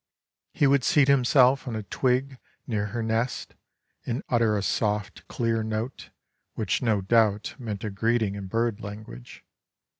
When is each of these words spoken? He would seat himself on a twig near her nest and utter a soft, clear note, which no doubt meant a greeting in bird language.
He 0.51 0.65
would 0.65 0.83
seat 0.83 1.07
himself 1.07 1.67
on 1.67 1.75
a 1.75 1.83
twig 1.83 2.39
near 2.65 2.87
her 2.87 3.03
nest 3.03 3.53
and 4.03 4.23
utter 4.29 4.57
a 4.57 4.63
soft, 4.63 5.27
clear 5.27 5.61
note, 5.61 6.09
which 6.55 6.81
no 6.81 7.01
doubt 7.01 7.53
meant 7.59 7.83
a 7.83 7.91
greeting 7.91 8.33
in 8.33 8.47
bird 8.47 8.79
language. 8.81 9.45